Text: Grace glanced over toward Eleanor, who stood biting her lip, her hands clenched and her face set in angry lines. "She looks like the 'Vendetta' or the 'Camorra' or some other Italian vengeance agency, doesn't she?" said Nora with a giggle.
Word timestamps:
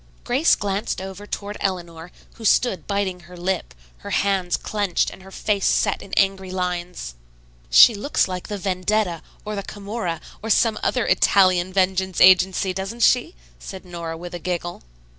Grace 0.23 0.55
glanced 0.55 0.99
over 0.99 1.27
toward 1.27 1.57
Eleanor, 1.59 2.11
who 2.37 2.43
stood 2.43 2.87
biting 2.87 3.19
her 3.19 3.37
lip, 3.37 3.75
her 3.99 4.09
hands 4.09 4.57
clenched 4.57 5.11
and 5.11 5.21
her 5.21 5.29
face 5.29 5.67
set 5.67 6.01
in 6.01 6.11
angry 6.15 6.49
lines. 6.49 7.13
"She 7.69 7.93
looks 7.93 8.27
like 8.27 8.47
the 8.47 8.57
'Vendetta' 8.57 9.21
or 9.45 9.55
the 9.55 9.61
'Camorra' 9.61 10.19
or 10.41 10.49
some 10.49 10.79
other 10.81 11.05
Italian 11.05 11.71
vengeance 11.71 12.19
agency, 12.19 12.73
doesn't 12.73 13.03
she?" 13.03 13.35
said 13.59 13.85
Nora 13.85 14.17
with 14.17 14.33
a 14.33 14.39
giggle. 14.39 14.81